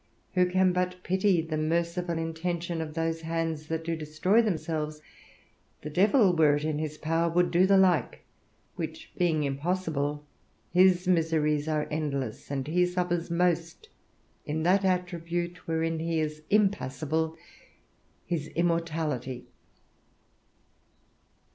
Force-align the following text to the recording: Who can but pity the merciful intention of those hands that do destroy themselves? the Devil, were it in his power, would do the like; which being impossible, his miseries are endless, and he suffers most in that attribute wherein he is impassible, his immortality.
Who 0.33 0.47
can 0.49 0.73
but 0.73 1.03
pity 1.03 1.41
the 1.43 1.59
merciful 1.59 2.17
intention 2.17 2.81
of 2.81 2.95
those 2.95 3.21
hands 3.21 3.67
that 3.67 3.83
do 3.85 3.95
destroy 3.95 4.41
themselves? 4.41 4.99
the 5.83 5.91
Devil, 5.91 6.35
were 6.35 6.55
it 6.55 6.63
in 6.65 6.79
his 6.79 6.97
power, 6.97 7.29
would 7.29 7.51
do 7.51 7.67
the 7.67 7.77
like; 7.77 8.23
which 8.77 9.11
being 9.19 9.43
impossible, 9.43 10.25
his 10.73 11.07
miseries 11.07 11.67
are 11.67 11.87
endless, 11.91 12.49
and 12.49 12.65
he 12.67 12.83
suffers 12.83 13.29
most 13.29 13.89
in 14.43 14.63
that 14.63 14.83
attribute 14.83 15.67
wherein 15.67 15.99
he 15.99 16.19
is 16.19 16.41
impassible, 16.49 17.37
his 18.25 18.47
immortality. 18.55 19.45